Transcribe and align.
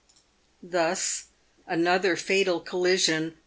Thus," 0.63 1.25
Another 1.67 2.15
Eatal 2.27 2.59
Collision. 2.65 3.35